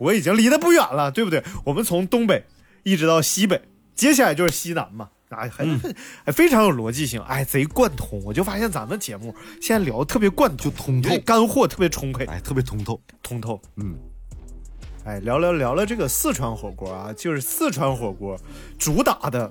[0.03, 1.41] 我已经离得不远了，对不对？
[1.63, 2.45] 我们从东北
[2.83, 3.61] 一直到西北，
[3.95, 5.79] 接下来就是西南嘛，啊，很
[6.25, 8.21] 还非常有逻辑性，哎，贼贯通。
[8.25, 13.61] 我就发现咱们节目现在聊的特别贯通，就通透，干货特别充沛，哎，特别通透，通透。
[13.77, 13.95] 嗯，
[15.05, 18.37] 哎，聊聊聊聊这个四川火锅啊，就是四川火锅
[18.77, 19.49] 主打的，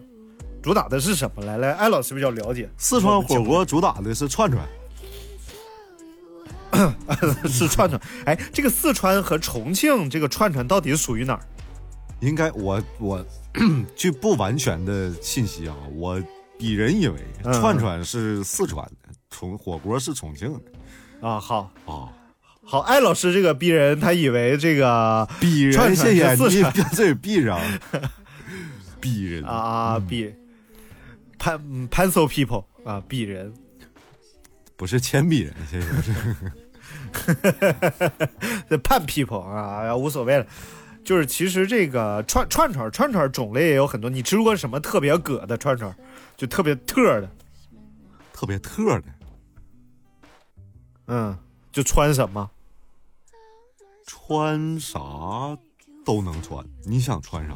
[0.62, 1.42] 主打的是什么？
[1.44, 4.62] 来来，艾老师比较了解，四川火锅主打的是串串。
[7.46, 11.40] 是串串，哎，这个四川和重庆这个串串到底属于哪儿？
[12.20, 13.24] 应该我我
[13.96, 16.20] 据 不完全的信息啊，我
[16.58, 21.28] 鄙人以为串串是四川的，重火锅是重庆的。
[21.28, 21.40] 啊。
[21.40, 21.70] 好。
[21.84, 22.08] 啊，
[22.64, 27.60] 好，艾老师这个鄙人他以为这个鄙人，谢谢你干脆闭上。
[29.00, 29.44] 鄙人。
[29.44, 30.32] 啊，鄙。
[31.38, 33.52] 潘潘 so people 啊，鄙人
[34.82, 35.86] 不是铅笔人，谢谢。
[38.68, 40.44] 这叛 people 啊，无所谓了。
[41.04, 44.10] 就是其实这个串串串串串种类也有很多。
[44.10, 45.94] 你吃过什么特别葛的串串？
[46.36, 47.30] 就特别特的
[48.32, 49.04] 特别特的，
[51.06, 51.38] 嗯，
[51.70, 52.50] 就穿什么，
[54.04, 54.98] 穿啥
[56.04, 57.54] 都能穿，你想穿啥，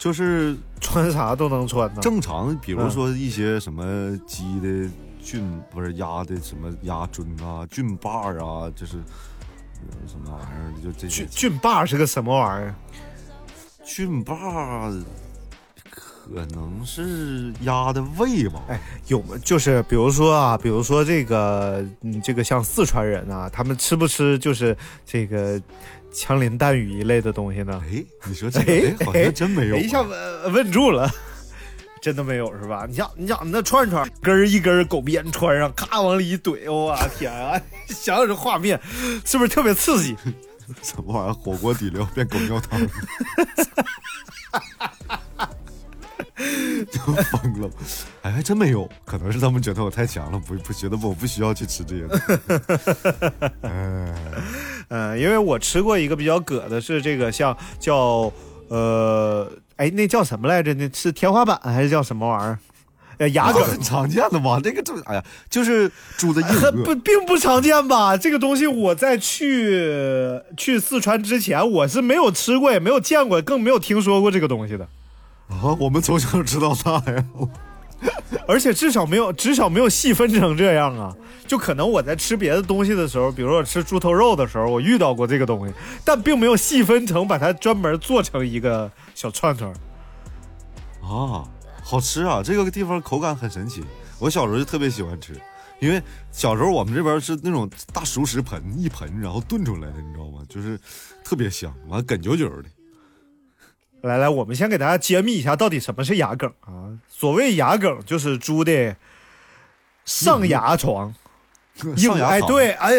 [0.00, 2.00] 就是穿啥都能穿呢。
[2.02, 4.90] 正常，比如说一些什么鸡的
[5.22, 8.98] 菌，不是鸭的什么鸭尊啊、菌把啊，就是
[10.06, 12.74] 什么玩意儿，就这些菌菌把是个什么玩意儿？
[13.84, 14.34] 菌把。
[16.32, 18.62] 可能是鸭的胃吧？
[18.68, 25.60] 哎，有就是比如说啊，比如说这个，嗯，这个像四川人啊，他们吃不吃就是这个
[26.12, 27.82] 枪林弹雨一类的东西呢？
[27.84, 31.10] 哎，你说这哎，好像真没有，一下问问住了，
[32.00, 32.86] 真的没有是吧？
[32.88, 37.60] 你想，你想那串串根一根狗鞭穿上，咔往里一怼，我天啊！
[37.88, 38.80] 想想这画面，
[39.24, 40.16] 是不是特别刺激？
[40.82, 41.32] 什么玩意儿？
[41.34, 42.80] 火锅底料变狗尿汤？
[46.90, 47.68] 就疯了，
[48.22, 52.06] 哎，还真没有，可能是他们觉得我太强了，不不觉得我不需要去吃这些。
[53.60, 54.14] 嗯
[54.88, 58.32] 嗯，因为我吃过一个比较葛的，是这个像叫
[58.68, 59.50] 呃，
[59.80, 60.74] 哎，那叫什么来着？
[60.74, 62.58] 那是天花板还是叫什么玩意儿？
[63.16, 68.14] 呃，牙梗很常见的嘛，这个就哎呀，就是猪的硬 腭，不并不常见吧？
[68.14, 74.86] 这个东西我在去去四川之前，我是没有吃过，也没有见过，更没有听说过这个东西的。
[75.48, 77.24] 啊，我们从小吃到大呀，
[78.48, 81.14] 而且至少没有，至少没有细分成这样啊。
[81.46, 89.70] 就可能我在吃别的东西的时候，比如说吃猪头肉的时候，我遇到过这个东西，但并没有细分成把它专门做成一个小串串。
[91.02, 91.42] 啊，
[91.82, 92.40] 好吃啊！
[92.42, 93.82] 这个地方口感很神奇，
[94.20, 95.34] 我小时候就特别喜欢吃，
[95.80, 100.44] 因为小时候我们这边是那种大熟食盆一盆，然后炖出来的，你知道吗？
[100.48, 100.78] 就是
[101.24, 102.68] 特别香，完梗啾啾的。
[104.02, 106.88] 来来，我们先给大家揭秘一下，到底什么是牙梗啊？
[107.08, 108.96] 所谓牙梗，就是猪的
[110.04, 111.14] 上牙床，
[111.96, 112.92] 上牙哎，对，哎，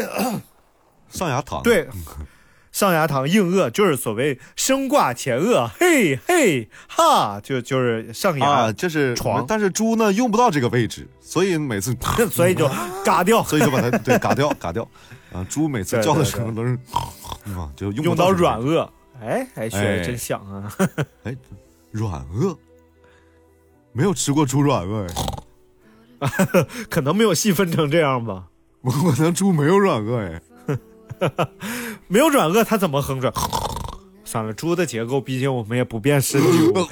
[1.10, 1.88] 上牙膛，对，
[2.72, 9.44] 上牙膛硬腭，就是所谓生挂前腭，嘿嘿哈，就就是上牙，就是床。
[9.48, 11.96] 但是猪呢，用不到这个位置，所以每次，
[12.30, 12.70] 所以就
[13.04, 14.88] 嘎掉，所以就把它对嘎掉，嘎掉。
[15.34, 16.78] 啊，猪每次叫的时候都是，
[17.56, 18.88] 啊，就用到软腭。
[19.22, 20.76] 哎，还学的真像啊！
[21.24, 21.38] 哎，
[21.92, 22.58] 软腭，
[23.94, 25.08] 没有吃过猪软腭
[26.20, 26.28] 哎，
[26.90, 28.48] 可能没有细分成这样吧。
[28.82, 30.42] 我可能猪没有软腭哎，
[32.08, 33.32] 没有软腭，它怎么哼着？
[34.24, 36.88] 算了，猪的结构，毕竟我们也不辨深究，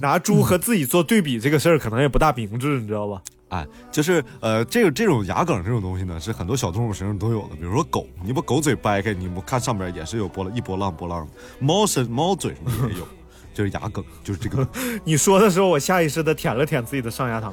[0.00, 3.22] 拿猪和自己做对比，这个事儿可能也不大明智，你知道吧？
[3.50, 7.56] 哎，就是呃，这个这种牙梗这种东西呢，是很多小动物身上都有的。
[7.56, 11.32] 比如说狗，你把狗嘴掰开，你不看上边也是有波浪一波浪波浪的。
[11.58, 13.08] 猫身猫嘴上也有，
[13.54, 14.68] 就是牙梗，就是这个。
[15.02, 17.50] 你说的时候，我下意识的舔了舔自己的上牙膛。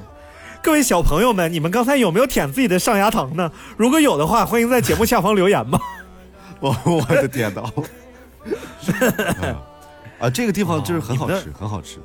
[0.61, 3.49] 各位小朋友们，你们刚才有没有舔自己的上牙膛呢？
[3.77, 5.79] 如果有的话，欢迎在节目下方留言吧。
[6.59, 7.61] 我我的天哪！
[10.19, 11.99] 啊，这个地方就是很好吃，很好吃。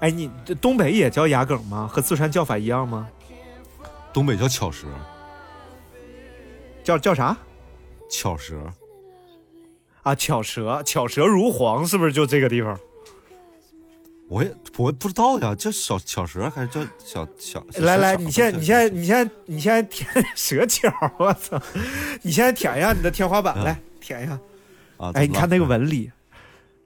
[0.00, 0.08] 嗯。
[0.08, 1.88] 哎，你这东北也叫牙梗吗？
[1.90, 3.08] 和四川叫法一样吗？
[4.12, 4.86] 东北叫巧舌，
[6.82, 7.36] 叫叫啥？
[8.10, 8.56] 巧舌
[10.02, 12.76] 啊，巧舌，巧舌如簧，是不是就这个地方？
[14.28, 17.64] 我也我不知道呀，叫小巧舌还是叫小小？
[17.78, 21.60] 来来，你先你先你先你先舔 舌巧，我操！
[22.22, 24.32] 你先舔一下你的天花板，来舔一下。
[24.96, 26.10] 啊，哎，你看那个纹理，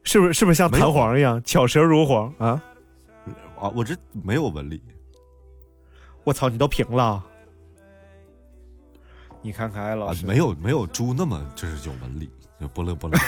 [0.03, 1.43] 是不是是不是像弹簧一样？
[1.45, 2.63] 巧舌如簧啊！
[3.65, 4.79] 啊，我这没有纹理。
[6.23, 7.25] 我操，你都平了？
[9.41, 13.19] 你看看，艾老师，没有没有猪那么就是有纹理，就波乐波乐。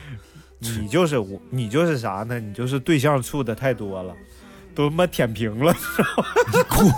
[0.60, 2.38] 你就是我，你就是啥呢？
[2.38, 4.14] 你就是对象处的太多了，
[4.74, 5.74] 都他妈舔平了，
[6.52, 6.92] 你滚！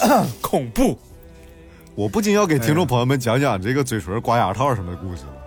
[0.42, 0.98] 恐怖！
[1.94, 5.39] 我不禁要给听众朋友们讲讲这个嘴唇刮牙套什么的故事了。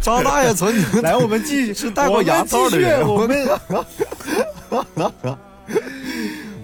[0.00, 3.06] 张大爷曾经来，我们继续 是戴过牙套的人。
[3.06, 3.28] 我们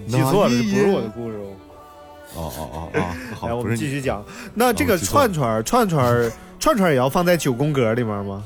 [0.07, 1.55] 记错了，这不是我的故事哦。
[2.35, 3.01] 哦哦哦哦，
[3.35, 4.23] 好，来我们继续讲。
[4.53, 8.45] 那这个串串串串串串也要放在九宫格里面吗？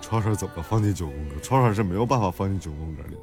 [0.00, 1.40] 串串怎么放进九宫格？
[1.42, 3.20] 串串是没有办法放进九宫格里的。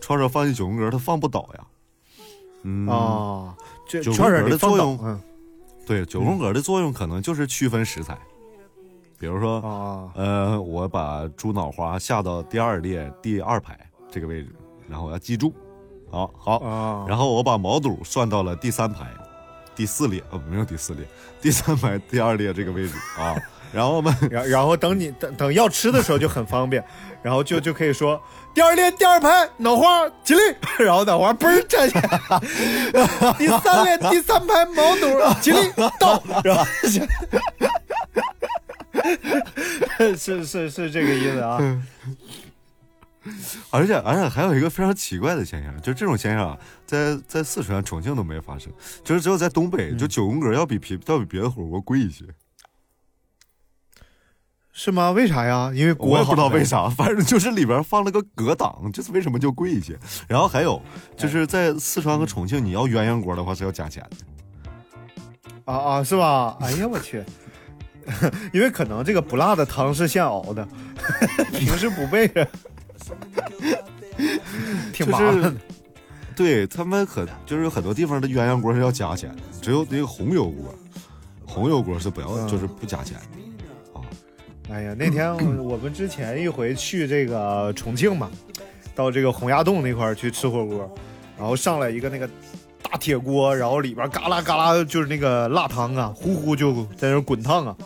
[0.00, 1.64] 串串放进九宫格，它放不倒呀。
[2.64, 3.54] 嗯啊，
[3.88, 5.20] 这九宫格的作用，嗯，
[5.86, 8.18] 对，九宫格的作用可能就是区分食材。
[9.22, 13.78] 比如说，呃，我把猪脑花下到第二列第二排
[14.10, 14.48] 这个位置，
[14.88, 15.54] 然后我要记住，
[16.10, 19.06] 好好，然后我把毛肚算到了第三排
[19.76, 21.06] 第四列，呃，没有第四列，
[21.40, 23.36] 第三排第二列这个位置啊，
[23.72, 26.84] 然后我们， 然然后等你等等要吃的时候就很方便，
[27.22, 28.20] 然后就就可以说
[28.52, 30.40] 第二列第二排脑花起立，
[30.84, 32.08] 然后脑花嘣儿站起来，
[33.38, 35.70] 第三列第三排毛肚起立
[36.00, 36.64] 到，然后
[40.16, 41.58] 是是是这个意思啊。
[43.70, 48.72] 而且而且还有一个非常奇怪的现象，就这种现象啊，在在四川、重庆都没发生，
[49.04, 52.24] 就是只有在东北，就九宫格要比皮要比别的火锅贵一些。
[54.72, 55.10] 是吗？
[55.10, 55.70] 为啥呀？
[55.74, 59.96] 因为我也不知道为啥，反正就是里边放了个隔挡，就是为什么就贵一些。
[60.26, 60.82] 然后还有
[61.16, 64.16] 就是在四川和重庆，你要鸳鸯锅的话是要加钱的。
[65.66, 66.56] 啊啊，是吧？
[66.60, 67.22] 哎呀，我去！
[68.52, 70.66] 因为可能这个不辣的汤是现熬的，
[71.52, 72.48] 平时不备着，
[74.92, 75.54] 挺麻烦的。
[76.34, 80.74] 对他们很就是很多地方的鸳鸯锅是要加钱的，只有那个红油锅，
[81.44, 83.22] 红油锅是不要，就是不加钱的。
[84.72, 88.30] 哎呀，那天我们之前一回去这个重庆嘛，
[88.94, 90.90] 到这个洪崖洞那块儿去吃火锅，
[91.38, 92.28] 然后上来一个那个
[92.82, 97.76] 大铁锅，然后里边嘎啦嘎啦就是那个辣汤啊，呼呼就在那滚烫啊。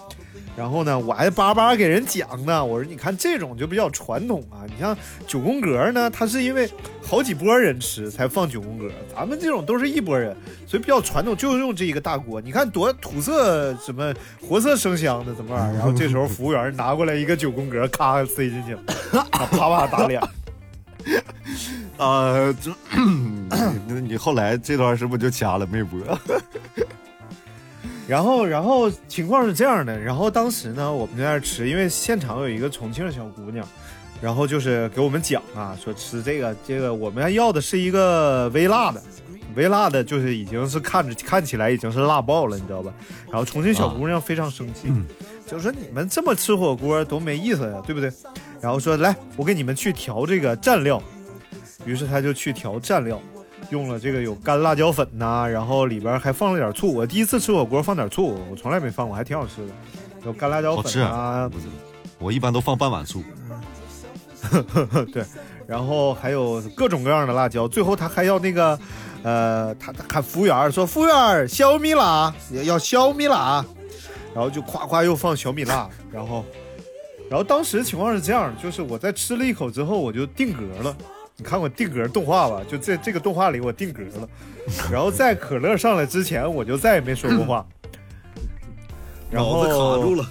[0.57, 2.65] 然后呢，我还巴巴给人讲呢。
[2.65, 4.65] 我说，你看这种就比较传统啊。
[4.67, 6.67] 你像九宫格呢，它是因为
[7.03, 10.35] 好几波人吃才放九宫格，咱们这种都是一波人，
[10.67, 12.41] 所以比较传统，就用这一个大锅。
[12.41, 15.79] 你看多土色，什么活色生香的，怎么玩意儿？
[15.79, 18.81] 然后这时候服务员拿过来一个九宫格，咔塞进去了，
[19.31, 20.19] 啪啪打脸。
[21.97, 22.71] 啊，这，
[23.89, 26.01] 那 你后来这段是不是就掐了没播？
[28.07, 33.67] 然后，然后情况是这样的，然后当时呢，我们在那儿吃，因为现场有一个重庆小姑娘，
[34.21, 39.03] 然后就是给我们讲啊，说吃这个，这个我们要的是一个微辣的，
[39.57, 42.93] 微辣的，就是已经是看着看起来已经是辣爆了，你知道吧？
[43.29, 44.93] 然后重庆小姑娘非常生气，
[45.47, 48.13] 就说你们这么吃火锅多没意思呀，对不对？
[48.61, 51.03] 然后说来，我给你们去调这个蘸料，
[51.87, 53.19] 于是他就去调蘸料。
[53.71, 56.93] 用了这个有干辣椒粉呐，然后里边还放了点醋。
[56.93, 59.73] 我第一次吃火锅放点醋，我从来没放过，还挺好吃的。
[60.25, 61.51] 有干辣椒粉啊，
[62.19, 63.25] 我一般都放半碗醋。
[65.13, 65.25] 对，
[65.67, 67.67] 然后还有各种各样的辣椒。
[67.67, 68.79] 最后他还要那个，
[69.25, 72.33] 呃，他喊服务员说：“服务员，小米辣，
[72.65, 73.65] 要小米辣。”
[74.33, 76.45] 然后就夸夸又放小米辣，然后，
[77.29, 80.97] 然后当时情况是这样，就是我在吃了一口之后，我就定格了。
[81.37, 82.63] 你看过定格动画吧？
[82.69, 84.29] 就在这个动画里，我定格了。
[84.91, 87.67] 然后在可乐上来之前，我就再也没说过话。
[89.31, 90.27] 脑子卡住了，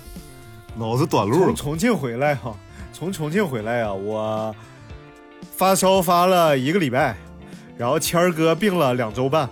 [0.75, 1.45] 脑子短路了。
[1.47, 2.55] 从重庆回来哈，
[2.91, 4.55] 从重庆回来呀，我
[5.55, 7.15] 发烧发了一个礼拜，
[7.77, 9.47] 然后谦儿哥病了两周半。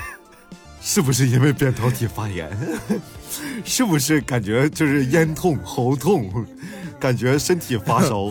[0.80, 2.50] 是不是因为扁桃体发炎？
[3.62, 6.32] 是不是感觉就是咽痛、喉痛，
[6.98, 8.30] 感觉身体发烧？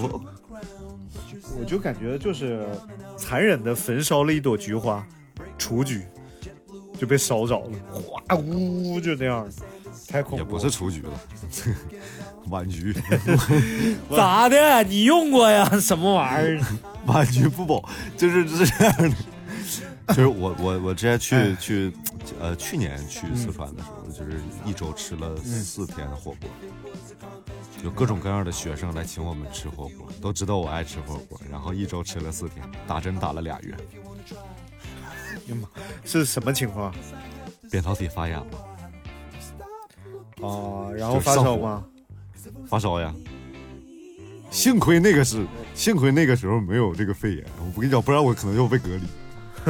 [1.67, 2.65] 我就感觉就是
[3.17, 5.05] 残忍的焚烧了一朵菊花，
[5.59, 6.01] 雏菊
[6.97, 9.45] 就被烧着了，哗呜就那样，
[10.07, 10.37] 太恐怖。
[10.37, 11.11] 也不是雏菊了，
[12.47, 12.95] 晚菊。
[14.15, 14.81] 咋的？
[14.83, 15.69] 你用过呀？
[15.77, 16.61] 什么玩意儿？
[17.05, 17.83] 晚菊不保，
[18.15, 19.15] 就是是这样的。
[20.15, 21.91] 就是我我我之前去去
[22.39, 26.49] 呃去年去四川的时候，就是一周吃了四天的火锅。
[27.87, 33.73] 有各种各样的学生来请我们吃火锅，都知道我爱吃火锅，然后一周吃了四天，打针打了俩月。
[35.49, 35.69] 哎妈，
[36.03, 36.93] 是什么情况？
[37.71, 38.45] 扁桃体发炎了。
[40.41, 41.85] 哦，然后发烧吗？
[42.67, 43.15] 发烧呀。
[44.51, 47.45] 幸亏那个是，幸亏那个时候没有这个肺炎。
[47.57, 49.03] 我跟你讲，不然我可能要被隔离。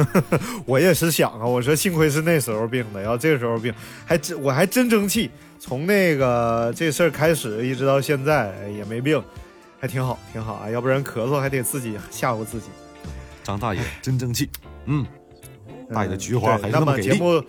[0.66, 3.72] 我也是想啊，我说幸亏是那时候病的，要这个时候病，
[4.06, 5.30] 还真我还真争气。
[5.60, 9.22] 从那个这事儿开始，一直到现在也没病，
[9.80, 10.70] 还挺好，挺好啊。
[10.70, 12.66] 要不然咳嗽还得自己吓唬自己。
[13.42, 14.48] 张大爷真争气，
[14.86, 15.04] 嗯，
[15.92, 17.08] 大爷的菊花还是那么给力。
[17.08, 17.42] 节目，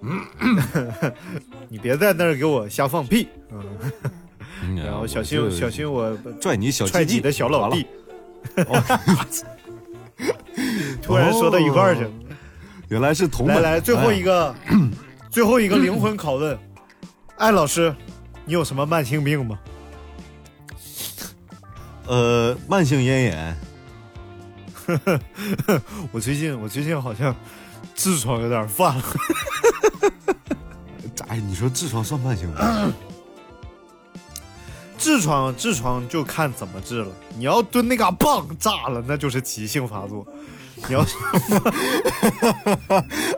[1.68, 3.28] 你别在那儿给我瞎放屁，
[4.62, 7.86] 嗯，然后小心小心我拽你小踹你的小老弟。
[11.06, 12.04] 突然说到一块儿去，
[12.88, 14.52] 原来是同来来，最后一个，
[15.30, 16.58] 最后一个灵魂拷问。
[17.36, 17.94] 艾老师，
[18.44, 19.56] 你有什么慢性病吗？
[22.06, 23.56] 呃，慢性咽炎。
[26.10, 27.34] 我最近我最近好像
[27.96, 29.02] 痔疮有点犯了。
[31.28, 31.36] 哎？
[31.38, 32.64] 你说痔疮算慢性病？
[34.98, 37.08] 痔疮痔疮就看怎么治了。
[37.36, 40.26] 你要蹲那嘎棒炸了，那就是急性发作。
[40.76, 41.00] 你要，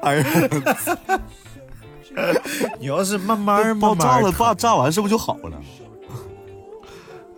[0.02, 0.26] 哎呀。
[2.80, 5.62] 你要是慢慢爆慢慢炸了，爆炸完是不是就好了？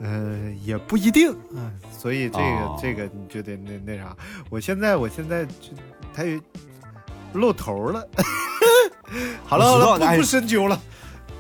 [0.01, 4.17] 呃，也不一定，嗯，所以这个、哦这个你就得那那啥。
[4.49, 5.53] 我现在我现在就
[6.15, 6.41] 他有
[7.35, 8.09] 露头了。
[9.45, 10.81] 好 了好了，不不深究了。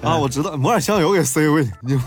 [0.02, 1.70] 啊，我知道，抹点香油给塞回去。
[1.80, 2.02] 你们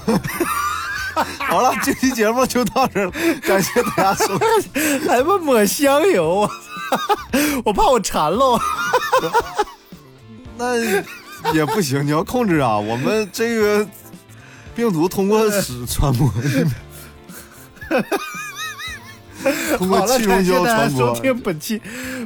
[1.48, 3.12] 好了，这期节目就到这了，
[3.42, 5.08] 感谢大家收听。
[5.08, 6.50] 还不抹香油，
[7.66, 8.60] 我怕我馋喽。
[10.58, 10.76] 那
[11.54, 12.78] 也不行，你要控制啊！
[12.78, 13.88] 我们这个
[14.76, 16.32] 病毒通过屎传播，
[19.78, 21.16] 通过，气溶胶传播。
[21.16, 21.82] 收听本期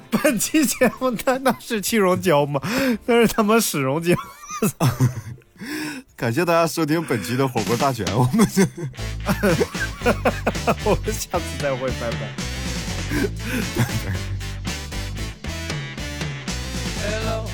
[0.10, 2.62] 本期节目，那那是气溶胶吗？
[3.06, 4.14] 那是他妈屎溶胶。
[6.18, 8.63] 感谢大家收听本期的火锅大全，我们就
[10.84, 12.18] 我们下次再会，拜拜。
[17.05, 17.45] Hello,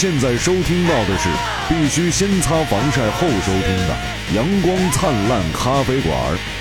[0.00, 1.28] 现在收听到的是
[1.68, 3.96] 必须先擦防晒后收听的
[4.32, 6.57] 阳光灿烂咖啡馆。